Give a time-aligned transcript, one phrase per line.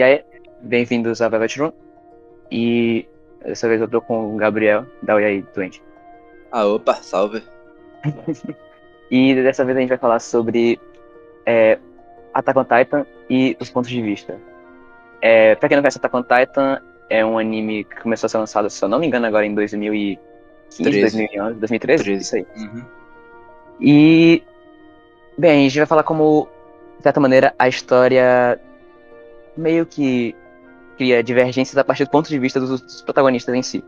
[0.00, 0.24] E aí,
[0.62, 1.72] bem-vindos a Velvet Room.
[2.50, 3.06] E
[3.44, 4.86] dessa vez eu tô com o Gabriel.
[5.02, 5.82] Dá oi aí, doente.
[6.50, 7.42] Ah, opa, salve.
[9.10, 10.80] E dessa vez a gente vai falar sobre
[11.44, 11.78] é,
[12.32, 14.38] Attack on Titan e os pontos de vista.
[15.20, 16.80] É, pra quem não conhece Attack on Titan,
[17.10, 19.54] é um anime que começou a ser lançado, se eu não me engano, agora em
[19.54, 21.00] 2015, 13.
[21.00, 22.04] 2011, 2013?
[22.04, 22.22] 13.
[22.22, 22.46] Isso aí.
[22.56, 22.84] Uhum.
[23.78, 24.42] E,
[25.36, 26.48] bem, a gente vai falar como,
[26.96, 28.58] de certa maneira, a história
[29.56, 30.34] meio que
[30.96, 33.84] cria divergências a partir do ponto de vista dos, dos protagonistas em si.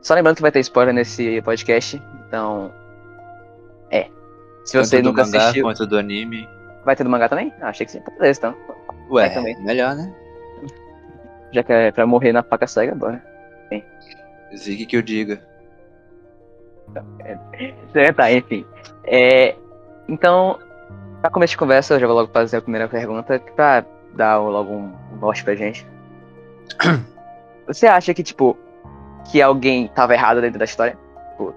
[0.00, 2.72] Só lembrando que vai ter spoiler nesse podcast, então.
[3.90, 4.08] É.
[4.64, 5.64] Se você do nunca mangá assistiu.
[5.64, 6.48] quanto do anime.
[6.84, 7.52] Vai ter do mangá também?
[7.60, 7.98] Ah, achei que sim.
[7.98, 8.54] Então, beleza, então.
[9.10, 9.62] Ué, Vai também.
[9.64, 10.14] melhor, né?
[11.52, 13.22] Já que é pra morrer na faca cega, bora.
[14.56, 15.40] Zig que eu diga.
[17.94, 18.64] É, tá, enfim.
[19.04, 19.56] É,
[20.08, 20.58] então,
[21.20, 23.84] pra começo de conversa, eu já vou logo fazer a primeira pergunta, pra
[24.16, 25.86] dar logo um norte pra gente.
[27.66, 28.56] Você acha que, tipo,
[29.30, 30.98] que alguém tava errado dentro da história?
[31.30, 31.54] Tipo,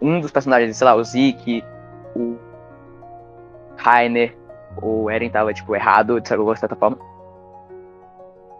[0.00, 1.64] um dos personagens, sei lá, o Zeke,
[2.14, 2.36] o
[3.76, 4.36] Rainer,
[4.82, 6.98] o Eren tava, tipo, errado, de certa forma?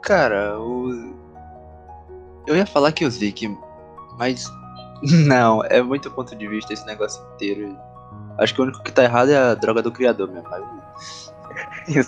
[0.02, 1.14] Cara, o.
[2.46, 3.54] Eu ia falar que o Zeke,
[4.18, 4.46] mas.
[5.26, 7.76] Não, é muito ponto de vista esse negócio inteiro.
[8.38, 10.48] Acho que o único que tá errado é a droga do criador mesmo.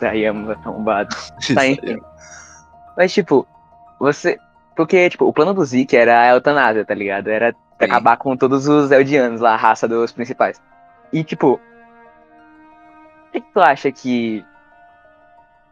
[0.02, 1.14] Aí é arrombado.
[1.54, 2.00] Tá, enfim.
[2.96, 3.46] Mas, tipo,
[3.98, 4.38] você.
[4.76, 7.28] Porque, tipo, o plano do Zeke era a eutanásia, tá ligado?
[7.28, 10.60] Era acabar com todos os Eldianos lá, a raça dos principais.
[11.12, 11.54] E, tipo.
[13.28, 14.44] O que, que tu acha que.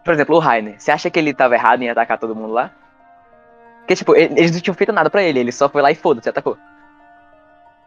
[0.04, 0.80] Por exemplo, o Rainer.
[0.80, 2.70] Você acha que ele tava errado em atacar todo mundo lá?
[3.80, 5.94] Porque, tipo, ele- eles não tinham feito nada pra ele, ele só foi lá e
[5.94, 6.56] foda-se, atacou.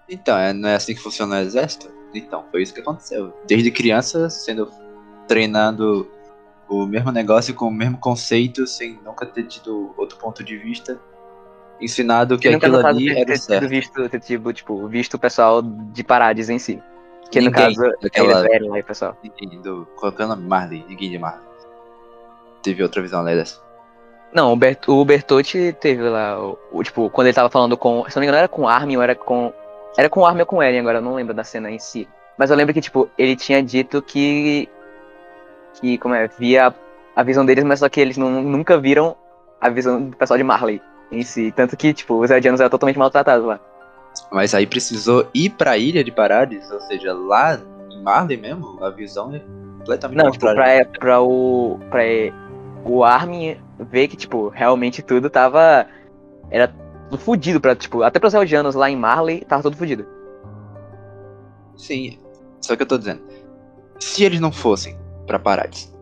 [0.09, 1.89] Então, é- não é assim que funciona o exército?
[2.13, 3.33] Então, foi isso que aconteceu.
[3.47, 4.69] Desde criança, sendo
[5.31, 6.11] treinando
[6.67, 10.99] o mesmo negócio com o mesmo conceito, sem nunca ter tido outro ponto de vista.
[11.79, 13.67] Ensinado que aquilo no ali era ter, certo.
[13.67, 16.81] visto, ter, tipo, tipo, visto o pessoal de Parades em si.
[17.31, 19.17] Que no Ninguém caso, daquela- eles eram lá e o pessoal.
[19.23, 19.87] Ninguém do.
[19.95, 20.43] Qual que é o nome?
[20.45, 20.85] Marley.
[20.87, 21.45] Ninguém de Marley.
[22.61, 23.59] Teve outra visão além dessa.
[24.33, 28.05] Não, o, Bert, o Bertotti teve lá, o, o, tipo, quando ele tava falando com.
[28.09, 29.51] Se não me engano, era com Armin ou era com.
[29.97, 32.07] Era com Armin ou com Eren, agora eu não lembro da cena em si.
[32.37, 34.69] Mas eu lembro que, tipo, ele tinha dito que.
[35.79, 36.73] Que, como é, via
[37.15, 39.15] a visão deles, mas só que eles não, nunca viram
[39.59, 41.51] a visão do pessoal de Marley em si.
[41.51, 43.59] Tanto que, tipo, os Eldianos eram totalmente maltratados lá.
[44.31, 48.89] Mas aí precisou ir pra ilha de Parades, ou seja, lá em Marley mesmo, a
[48.89, 49.39] visão é
[49.79, 51.79] completamente Não, tipo, pra, pra o.
[51.89, 52.01] pra
[52.83, 55.85] o Armin ver que, tipo, realmente tudo tava.
[56.49, 56.67] Era
[57.09, 60.05] tudo fudido pra, tipo, até pros Eldianos lá em Marley, tava tudo fudido.
[61.77, 62.17] Sim,
[62.59, 63.21] só que eu tô dizendo.
[63.99, 64.97] Se eles não fossem
[65.31, 65.93] pra Parades,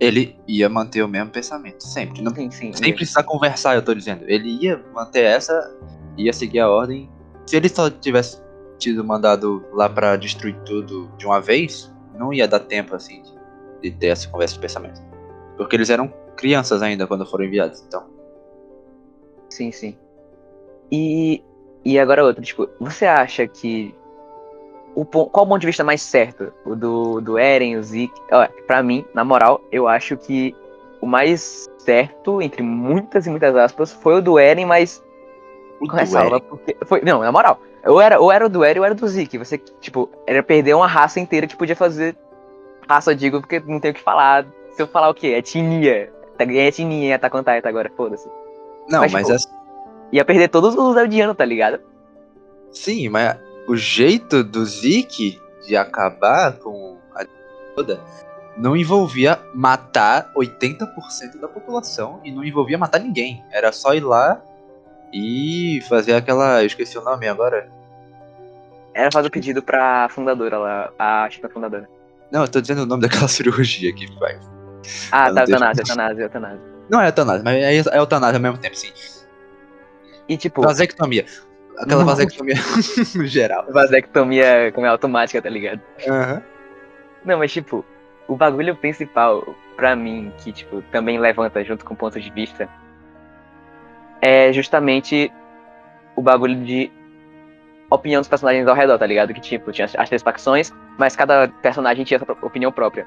[0.00, 2.22] ele ia manter o mesmo pensamento, sempre.
[2.22, 2.72] Não, Sim, sim.
[2.72, 4.24] sem precisar conversar, eu tô dizendo.
[4.26, 5.76] Ele ia manter essa,
[6.16, 7.08] ia seguir a ordem.
[7.46, 8.40] Se ele só tivesse
[8.78, 13.90] tido mandado lá pra destruir tudo de uma vez, não ia dar tempo, assim, de,
[13.90, 15.00] de ter essa conversa de pensamento.
[15.56, 18.04] Porque eles eram crianças ainda quando foram enviados, então.
[19.50, 19.96] Sim, sim.
[20.90, 21.42] E,
[21.84, 23.94] e agora outra, tipo, você acha que.
[24.94, 26.52] O, qual o ponto de vista mais certo?
[26.64, 28.20] O do, do Eren, o Zeke?
[28.66, 30.54] Pra mim, na moral, eu acho que
[31.00, 35.02] o mais certo, entre muitas e muitas aspas, foi o do Eren, mas
[35.80, 38.80] O com ressalva, porque foi, não, na moral, ou era, ou era o do Eren
[38.80, 39.38] ou era do Zeke.
[39.38, 42.16] Você, tipo, era perder uma raça inteira que podia fazer.
[42.88, 44.46] Raça, eu digo, porque não tem o que falar.
[44.72, 45.28] Se eu falar o quê?
[45.28, 46.12] Etnia.
[46.38, 48.28] É etnia em Attack on Titan agora, foda-se.
[48.88, 49.62] Não, mas, mas, tipo, é-
[50.12, 51.80] Ia perder todos os Eldianos, tá ligado?
[52.70, 53.38] sim, mas
[53.68, 57.24] o jeito do Zeke de acabar com a
[57.74, 58.00] toda
[58.56, 63.42] não envolvia matar 80% da população e não envolvia matar ninguém.
[63.50, 64.42] Era só ir lá
[65.12, 66.62] e fazer aquela.
[66.62, 67.68] Eu esqueci o nome agora.
[68.94, 71.88] Era fazer o pedido pra fundadora lá, a Chica fundadora.
[72.30, 74.50] Não, eu tô dizendo o nome daquela cirurgia que faz.
[75.10, 76.72] Ah, Eu tá, eutanásia, eutanásia, eutanásia.
[76.90, 78.92] Não é eutanásia, mas é é eutanásia ao mesmo tempo, sim.
[80.28, 81.24] E tipo, Vasectomia.
[81.78, 82.54] Aquela vasectomia
[83.16, 83.66] no geral.
[83.70, 85.80] vasectomia como é automática, tá ligado?
[86.08, 86.42] Aham.
[87.24, 87.84] Não, mas tipo,
[88.28, 92.68] o bagulho principal, pra mim, que tipo, também levanta junto com o ponto de vista,
[94.20, 95.32] é justamente
[96.16, 96.90] o bagulho de
[97.90, 99.32] opinião dos personagens ao redor, tá ligado?
[99.34, 103.06] Que tipo, tinha as três facções, mas cada personagem tinha sua opinião própria.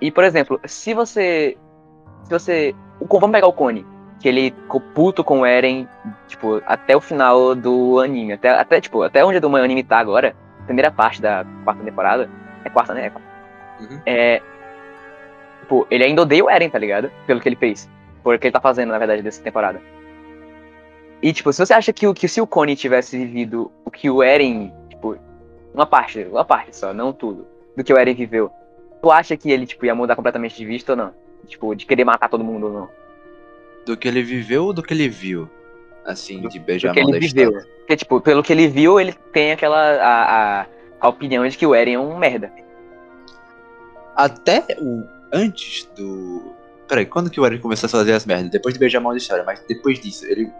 [0.00, 1.56] E, por exemplo, se você.
[2.24, 2.74] Se você.
[3.00, 3.86] Vamos pegar o Cone,
[4.20, 5.88] que ele ficou puto com o Eren,
[6.26, 8.32] tipo, até o final do anime.
[8.32, 10.34] Até, até, tipo, até onde o anime tá agora,
[10.64, 12.30] primeira parte da quarta temporada.
[12.64, 13.06] É quarta, né?
[13.06, 13.82] É.
[13.82, 14.00] Uhum.
[14.06, 14.42] É.
[15.60, 17.10] Tipo, ele ainda odeia o Eren, tá ligado?
[17.26, 17.88] Pelo que ele fez.
[18.22, 19.80] por que ele tá fazendo, na verdade, dessa temporada.
[21.22, 24.10] E, tipo, se você acha que, o, que se o Connie tivesse vivido o que
[24.10, 25.16] o Eren, tipo,
[25.74, 27.46] uma parte, uma parte só, não tudo,
[27.76, 28.50] do que o Eren viveu,
[29.02, 31.14] tu acha que ele, tipo, ia mudar completamente de vista ou não?
[31.46, 32.88] Tipo, de querer matar todo mundo ou não?
[33.86, 35.48] Do que ele viveu ou do que ele viu?
[36.04, 37.50] Assim, de beijar Do que ele da viveu.
[37.50, 37.68] história.
[37.78, 40.66] Porque, tipo, pelo que ele viu, ele tem aquela, a, a,
[41.00, 42.52] a opinião de que o Eren é um merda.
[44.14, 45.04] Até o.
[45.32, 46.52] Antes do.
[46.88, 48.50] Peraí, quando que o Eren começou a fazer as merdas?
[48.50, 50.50] Depois de mão da história, mas depois disso, ele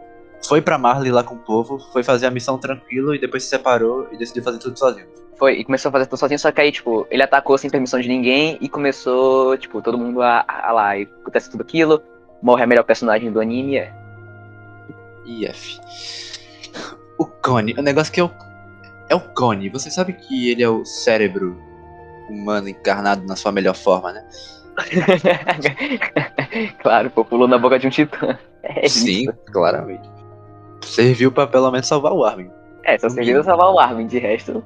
[0.47, 3.49] foi pra Marley lá com o povo, foi fazer a missão tranquilo e depois se
[3.49, 5.07] separou e decidiu fazer tudo sozinho.
[5.37, 8.01] Foi, e começou a fazer tudo sozinho, só que aí, tipo, ele atacou sem permissão
[8.01, 12.03] de ninguém e começou, tipo, todo mundo a, a lá, e acontece tudo aquilo,
[12.43, 13.93] morre a melhor personagem do anime, é.
[15.25, 15.81] IF.
[17.19, 18.31] O Connie, o negócio que é o.
[19.09, 19.69] É o Connie.
[19.71, 21.57] Você sabe que ele é o cérebro
[22.29, 24.25] humano encarnado na sua melhor forma, né?
[26.83, 28.39] claro, pô, pulou na boca de um titã.
[28.63, 29.33] É Sim, isso.
[29.53, 30.09] claramente.
[30.83, 32.51] Serviu pra pelo menos salvar o Armin.
[32.85, 34.63] É, só serviu a salvar o Armin, de resto,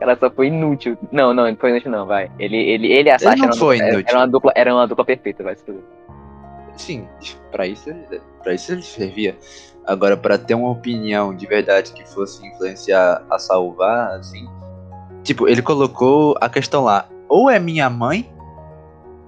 [0.00, 0.96] ela só foi inútil.
[1.10, 2.30] Não, não, não foi inútil não, vai.
[2.38, 4.06] Ele, ele, ele e a Sasha não eram- foi era, inútil.
[4.08, 5.82] era uma dupla, era uma dupla perfeita, vai se fuder.
[6.80, 7.06] Sim,
[7.52, 9.36] pra isso, ele- pra isso ele servia.
[9.86, 14.48] Agora, pra ter uma opinião de verdade que fosse influenciar a salvar, assim.
[15.22, 18.32] Tipo, ele colocou a questão lá: ou é minha mãe,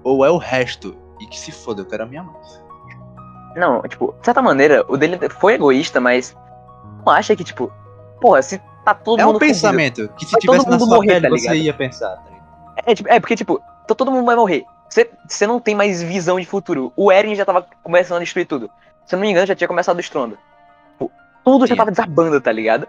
[0.02, 0.96] ou é o resto.
[1.20, 2.34] E que se foda, eu quero a minha mãe.
[3.55, 6.34] Não, tipo, de certa maneira, o dele foi egoísta, mas
[7.05, 7.70] não acha que, tipo,
[8.20, 10.88] porra, se tá todo é mundo um fudido- pensamento que se todo tivesse na sua
[10.88, 12.16] morrer, pele, tá você ia pensar.
[12.16, 12.25] tá?
[12.87, 14.64] É, tipo, é, porque, tipo, to- todo mundo vai morrer.
[15.26, 16.92] Você, não tem mais visão de futuro.
[16.94, 18.70] O Eren já tava começando a destruir tudo.
[19.06, 20.36] Se eu não me engano, já tinha começado destrondo.
[20.92, 21.10] Tipo,
[21.42, 21.78] tudo já Sim.
[21.78, 22.86] tava desabando, tá ligado?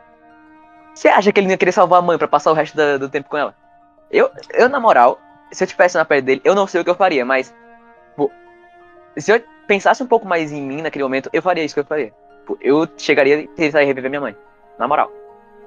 [0.93, 2.97] Você acha que ele não ia querer salvar a mãe pra passar o resto da-
[2.97, 3.55] do tempo com ela?
[4.11, 5.17] Eu, eu, na moral,
[5.49, 7.55] se eu tivesse na pele dele, eu não sei o que eu faria, mas.
[8.09, 8.29] Tipo,
[9.17, 11.85] se eu pensasse um pouco mais em mim naquele momento, eu faria isso que eu
[11.85, 12.13] faria.
[12.39, 14.35] Tipo, eu chegaria e tentaria reviver minha mãe.
[14.77, 15.09] Na moral.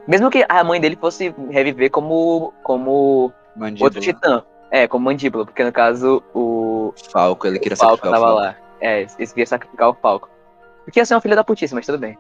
[0.06, 2.52] Mesmo que a mãe dele fosse reviver como.
[2.62, 4.44] como Mandíbula, outro titã.
[4.70, 8.40] É, como mandíbula, porque no caso o, Falco, ele queria o Falco sacrificar o Falco.
[8.40, 8.56] lá.
[8.80, 10.28] É, eles queriam sacrificar o Falco.
[10.84, 12.18] Porque ia ser uma filha da putice, mas tudo bem.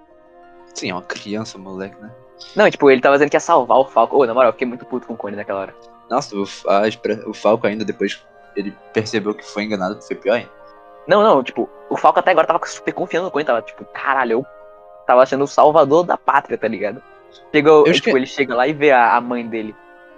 [0.74, 2.10] Sim, é uma criança, moleque, né?
[2.54, 4.16] Não, tipo, ele tava dizendo que ia salvar o Falco.
[4.16, 5.74] Ô, na moral, eu fiquei muito puto com o Cone naquela hora.
[6.10, 6.82] Nossa, o, a
[7.28, 10.50] o Falco ainda depois ele percebeu que foi enganado, foi pior ainda.
[11.06, 14.32] Não, não, tipo, o Falco até agora tava super confiando no Cone, tava tipo, caralho,
[14.40, 14.46] eu
[15.06, 17.02] tava sendo o salvador da pátria, tá ligado?
[17.54, 19.74] Chegou, Eu tipo, esque- ele chega lá e vê a, a mãe dele.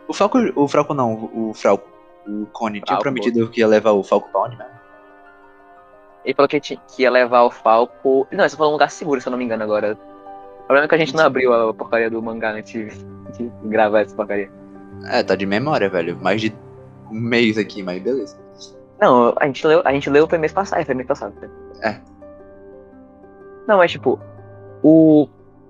[0.07, 1.87] O Falco, o Falco não, o Falco,
[2.27, 4.73] o Cone tinha prometido que ia levar o Falco pra onde mesmo?
[6.25, 8.27] Ele falou que, tinha- que ia levar o Falco.
[8.31, 9.97] Não, ele só falou um lugar seguro, se eu não me engano agora.
[10.61, 12.99] O problema é que a gente não abriu a porcaria do mangá antes
[13.37, 14.51] de, gravar essa porcaria.
[15.07, 16.19] É, tá de memória, velho.
[16.21, 16.55] Mais de
[17.11, 18.37] um mês aqui, mas beleza.
[19.01, 21.33] Não, a gente leu, a gente leu foi mês passado, foi mês passado.
[21.83, 21.99] É.
[23.67, 24.19] Não, mas tipo,
[24.83, 25.29] o,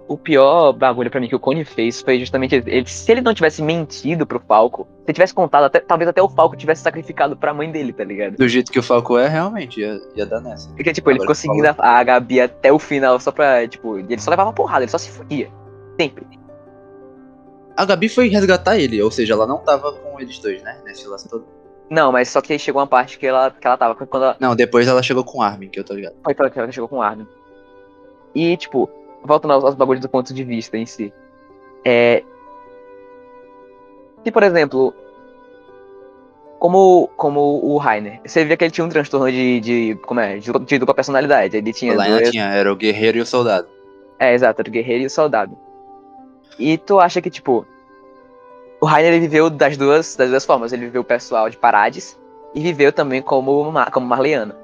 [0.09, 3.35] o pior bagulho pra mim que o Cone fez foi justamente ele, se ele não
[3.35, 7.37] tivesse mentido pro Falco, se ele tivesse contado, até, talvez até o Falco tivesse sacrificado
[7.37, 8.37] pra mãe dele, tá ligado?
[8.37, 10.71] Do jeito que o Falco é, realmente, ia, ia dar nessa.
[10.71, 13.69] Porque, tipo, ele Agora ficou que seguindo a, a Gabi até o final só pra,
[13.69, 15.51] tipo, ele só levava porrada, ele só se fudia.
[16.01, 16.27] Sempre.
[17.77, 20.81] A Gabi foi resgatar ele, ou seja, ela não tava com eles dois, né?
[20.85, 21.45] Nesse lance todo.
[21.91, 24.37] Não, mas só que aí chegou uma parte que ela, que ela tava, quando ela,
[24.41, 26.15] Não, depois ela chegou com o Armin, que eu tô ligado.
[26.25, 27.27] Foi que ela chegou com o Armin.
[28.35, 28.91] E, tipo,
[29.29, 31.13] voltando aos, aos bagulhos do ponto de vista em si.
[31.85, 32.25] É.
[34.25, 34.95] Se, por exemplo.
[36.59, 39.61] Como, como o Rainer, você via que ele tinha um transtorno de.
[39.61, 40.39] de como é?
[40.39, 41.57] De, de dupla personalidade.
[41.57, 41.95] Ele tinha.
[41.95, 43.69] Dois- tinha, era o guerreiro e o soldado.
[44.19, 45.57] É, exato, era o guerreiro e o soldado.
[46.59, 47.65] E tu acha que, tipo.
[48.81, 50.73] O Rainer ele viveu das duas, das duas formas.
[50.73, 52.19] Ele viveu o pessoal de Parades
[52.55, 54.55] e viveu também como, como Marleano.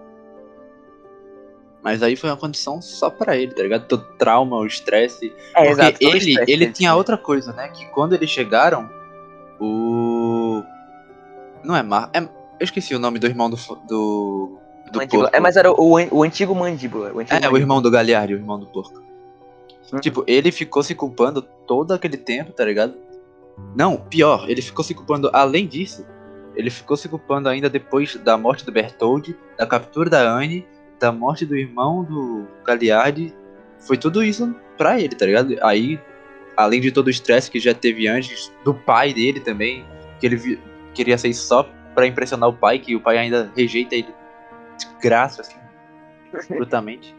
[1.84, 3.86] Mas aí foi uma condição só pra ele, tá ligado?
[3.86, 5.34] Todo trauma, o estresse.
[5.54, 5.98] É, Porque exato.
[6.00, 7.68] o ele, ele tinha outra coisa, né?
[7.68, 8.88] Que quando eles chegaram,
[9.60, 10.62] o.
[11.62, 12.08] Não é Mar.
[12.14, 12.20] É...
[12.20, 13.56] Eu esqueci o nome do irmão do.
[13.86, 14.58] do...
[14.90, 15.36] do porco.
[15.36, 17.12] É, mas era o, o antigo mandíbula.
[17.12, 17.58] O antigo É, o mandíbula.
[17.58, 19.02] irmão do Galhardo, o irmão do porco.
[19.92, 20.00] Hum.
[20.00, 22.94] Tipo, ele ficou se culpando todo aquele tempo, tá ligado?
[23.76, 26.06] Não, pior, ele ficou se culpando além disso.
[26.56, 30.66] Ele ficou se culpando ainda depois da morte do Bertold, da captura da Anne,
[30.98, 33.34] da morte do irmão do Galiardi.
[33.78, 35.56] Foi tudo isso pra ele, tá ligado?
[35.62, 36.00] Aí,
[36.56, 39.84] além de todo o estresse que já teve antes, do pai dele também,
[40.18, 40.58] que ele
[40.94, 44.14] queria ser só pra impressionar o pai, que o pai ainda rejeita ele
[44.78, 45.56] de graça, assim,
[46.54, 47.14] brutamente.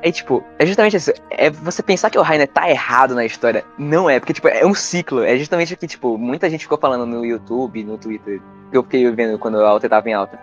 [0.00, 1.12] É tipo, é justamente isso.
[1.30, 3.64] É você pensar que o Rainer tá errado na história.
[3.76, 5.24] Não é, porque, tipo, é um ciclo.
[5.24, 8.84] É justamente o que, tipo, muita gente ficou falando no YouTube, no Twitter, que eu
[8.84, 10.38] fiquei vendo quando a alta tava em alta.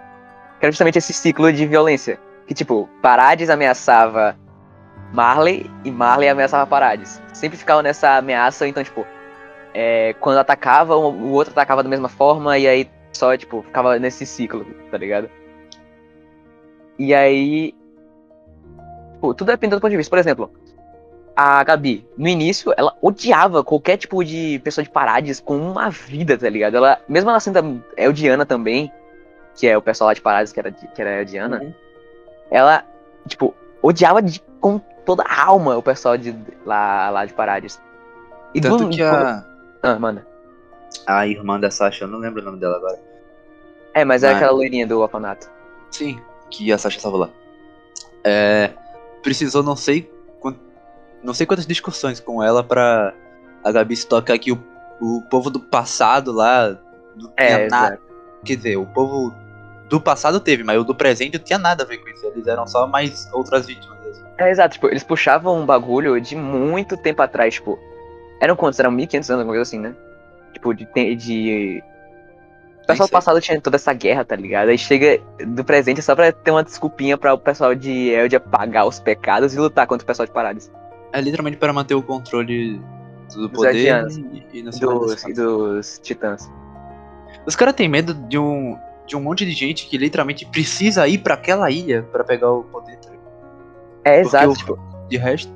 [0.60, 2.20] Que era justamente esse ciclo de violência.
[2.48, 4.38] Que, tipo, Parades ameaçava
[5.14, 7.22] Marley e Marley ameaçava Parades.
[7.34, 9.06] Sempre ficava nessa ameaça, então, tipo,
[9.74, 14.26] é, quando atacava, o outro atacava da mesma forma, e aí só, tipo, ficava nesse
[14.26, 15.30] ciclo, tá ligado?
[16.98, 17.74] E aí.
[19.14, 20.10] Tipo, tudo depende do ponto de vista.
[20.10, 20.52] Por exemplo,
[21.36, 26.38] a Gabi, no início, ela odiava qualquer tipo de pessoa de Parades com uma vida,
[26.38, 26.78] tá ligado?
[26.78, 28.92] Ela, mesmo ela sendo Eldiana também,
[29.56, 31.74] que é o pessoal lá de Parades que era, que era Eldiana, uhum.
[32.52, 32.84] ela,
[33.28, 36.36] tipo, odiava de, com toda a alma o pessoal de
[36.66, 37.82] lá, lá de Parades.
[38.54, 39.46] E Tanto do, que a...
[39.82, 40.26] Ah, manda.
[41.06, 43.00] A irmã da Sasha, eu não lembro o nome dela agora.
[43.94, 44.34] É, mas, é mas...
[44.34, 45.50] é aquela loirinha do orfanato.
[45.92, 46.20] Sim,
[46.50, 47.30] que a Sasha estava lá.
[48.24, 48.72] É,
[49.22, 50.10] precisou não sei
[51.26, 53.14] não sei quantas discussões com ela pra
[53.64, 54.64] a Gabi se tocar que o,
[55.02, 56.78] o povo do passado lá
[57.16, 58.00] não tinha é, nada.
[58.46, 59.34] Quer dizer, o povo
[59.90, 62.26] do passado teve, mas o do presente não tinha nada a ver com isso.
[62.26, 63.96] Eles eram só mais outras vítimas.
[64.38, 64.74] É, exato.
[64.74, 67.80] Tipo, eles puxavam um bagulho de muito tempo atrás, tipo.
[68.42, 68.80] Eram quantos?
[68.80, 69.96] Eram 1500 anos, alguma coisa assim, né?
[70.54, 70.86] Tipo, de.
[71.16, 71.84] de...
[72.84, 74.70] O pessoal do passado tinha toda essa guerra, tá ligado?
[74.70, 78.86] Aí chega do presente só pra ter uma desculpinha pra o pessoal de Elde apagar
[78.86, 80.72] os pecados e lutar contra o pessoal de Parades.
[81.12, 82.80] É literalmente para manter o controle
[83.34, 84.08] do poder
[84.54, 86.48] e, e, dos, e dos titãs.
[87.44, 91.20] Os caras têm medo de um, de um monte de gente que literalmente precisa ir
[91.20, 92.98] para aquela ilha para pegar o poder.
[92.98, 93.10] Tá
[94.06, 94.50] é, exato.
[94.50, 95.52] O, tipo, de resto.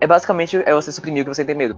[0.00, 1.76] É basicamente é você suprimir o que você tem medo.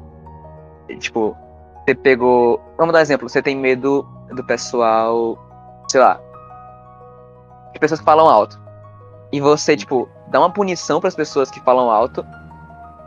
[0.99, 1.37] Tipo,
[1.85, 2.61] você pegou.
[2.77, 3.29] Vamos dar um exemplo.
[3.29, 5.39] Você tem medo do pessoal.
[5.89, 6.21] Sei lá.
[7.73, 8.61] De pessoas que falam alto.
[9.33, 12.27] E você, tipo, dá uma punição para as pessoas que falam alto.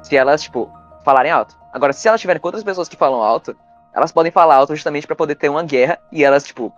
[0.02, 0.72] Se elas, tipo,
[1.04, 1.58] falarem alto.
[1.72, 3.56] Agora, se elas tiverem com outras pessoas que falam alto,
[3.94, 6.00] elas podem falar alto justamente para poder ter uma guerra.
[6.12, 6.74] E elas, tipo.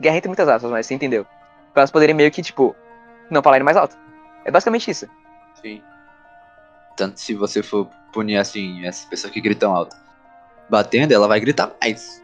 [0.00, 1.24] Guerra entre muitas aspas, mas você entendeu?
[1.72, 2.74] Pra elas poderem meio que, tipo,
[3.30, 3.96] não falarem mais alto.
[4.44, 5.08] É basicamente isso.
[5.60, 5.82] Sim.
[6.96, 9.96] Tanto se você for punir assim, essa pessoa que gritam alto,
[10.68, 12.22] batendo, ela vai gritar mais.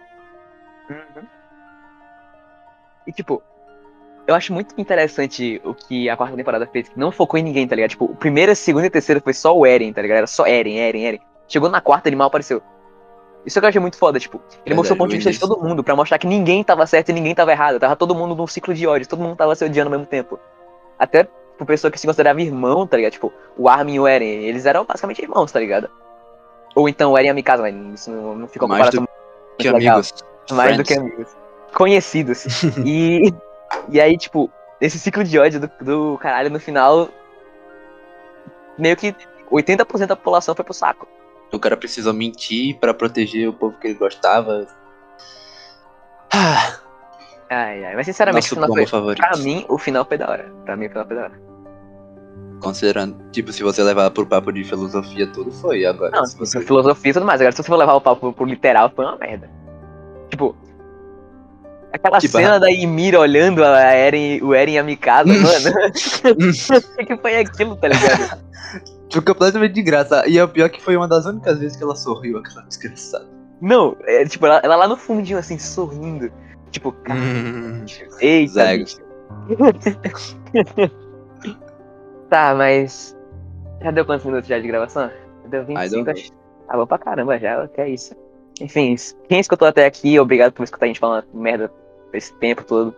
[0.88, 1.26] Uhum.
[3.06, 3.42] E tipo,
[4.26, 7.68] eu acho muito interessante o que a quarta temporada fez, que não focou em ninguém,
[7.68, 7.90] tá ligado?
[7.90, 10.18] Tipo, o primeiro, a segunda e terceira foi só o Eren, tá ligado?
[10.18, 11.20] Era só Eren, Eren, Eren.
[11.46, 12.62] Chegou na quarta, ele mal apareceu.
[13.46, 15.38] Isso que eu achei muito foda, tipo, ele Verdade, mostrou o ponto de vista de
[15.38, 17.78] todo mundo, pra mostrar que ninguém tava certo e ninguém tava errado.
[17.78, 20.38] Tava todo mundo num ciclo de ódio, todo mundo tava se odiando ao mesmo tempo.
[20.98, 23.12] Até por pessoa que se considerava irmão, tá ligado?
[23.12, 25.90] Tipo, o Armin e o Eren, eles eram basicamente irmãos, tá ligado?
[26.74, 29.06] Ou então o Eren e a Mikasa, mas isso não, não ficou Mais do
[29.58, 30.14] que amigos.
[30.50, 30.76] Mais Friends.
[30.76, 31.36] do que amigos.
[31.74, 32.62] Conhecidos.
[32.84, 33.32] e,
[33.88, 37.08] e aí, tipo, esse ciclo de ódio do, do caralho no final,
[38.78, 39.14] meio que
[39.50, 41.06] 80% da população foi pro saco.
[41.52, 44.66] O cara precisou mentir para proteger o povo que ele gostava.
[46.32, 46.78] Ah,
[47.50, 47.94] Ai, ai.
[47.94, 49.26] Mas sinceramente, Nosso o final foi, favorito.
[49.26, 50.52] pra mim, o final foi da hora.
[50.64, 51.44] Pra mim, o final foi da hora.
[52.60, 56.10] Considerando, tipo, se você levar pro papo de filosofia, tudo foi agora.
[56.16, 56.60] Não, se você...
[56.62, 57.40] filosofia e tudo mais.
[57.40, 59.48] Agora, se você for levar o papo pro literal, foi uma merda.
[60.30, 60.56] Tipo,
[61.92, 62.58] Aquela tipo, cena a...
[62.58, 65.76] da Ymir olhando a Eren, o Eren e a Mikasa, mano.
[66.98, 68.42] o que foi aquilo, tá ligado?
[69.14, 70.26] Foi completamente de graça.
[70.26, 73.28] E é o pior que foi uma das únicas vezes que ela sorriu, aquela desgraçada.
[73.60, 76.32] Não, é, tipo, ela, ela lá no fundinho, assim, sorrindo.
[76.72, 77.20] Tipo, cara.
[77.20, 77.84] Hum,
[78.20, 78.64] eita.
[82.28, 83.16] tá, mas.
[83.80, 85.08] Já deu quantos minutos já de gravação?
[85.46, 86.32] Deu 25, acho.
[86.66, 88.16] Tá bom pra caramba já, que é isso.
[88.60, 88.96] Enfim,
[89.28, 91.70] quem escutou até aqui, obrigado por escutar a gente falando merda
[92.12, 92.92] esse tempo todo.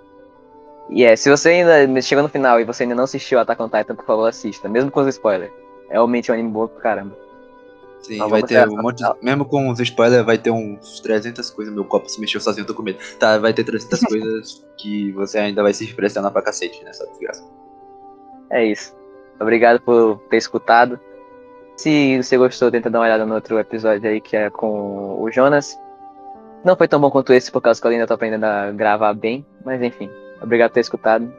[0.88, 3.68] E é, se você ainda chegou no final e você ainda não assistiu Attack on
[3.68, 5.65] Titan, por favor, assista, mesmo com os spoilers.
[5.88, 7.26] É realmente um anime bom pra caramba.
[8.02, 8.98] Sim, vai ter um monte.
[8.98, 11.74] De, mesmo com os spoilers, vai ter uns 300 coisas.
[11.74, 12.98] Meu copo se mexeu sozinho, eu tô com medo.
[13.18, 17.44] Tá, vai ter 300 coisas que você ainda vai se impressionar pra cacete nessa desgraça.
[18.50, 18.94] É isso.
[19.40, 21.00] Obrigado por ter escutado.
[21.76, 25.30] Se você gostou, tenta dar uma olhada no outro episódio aí que é com o
[25.30, 25.76] Jonas.
[26.64, 29.12] Não foi tão bom quanto esse, por causa que eu ainda tô aprendendo a gravar
[29.14, 29.44] bem.
[29.64, 30.08] Mas enfim,
[30.40, 31.30] obrigado por ter escutado.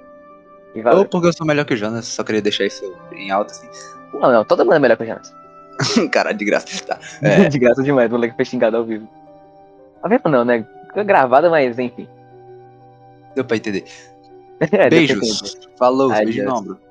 [0.94, 3.68] Ou porque eu sou melhor que o Jonas, só queria deixar isso em alto assim.
[4.14, 5.34] Não, não, todo mundo é melhor que o Jonas.
[6.12, 6.84] Cara, de graça.
[6.86, 7.00] Tá.
[7.22, 7.50] É.
[7.50, 9.08] de graça demais, o moleque foi xingado ao vivo.
[10.02, 10.66] Ao vivo não, né?
[10.94, 12.08] Foi gravada, mas enfim.
[13.36, 13.86] Deu pra entender.
[14.60, 15.58] é, Beijos.
[15.78, 16.87] Falou, beijo no ombro.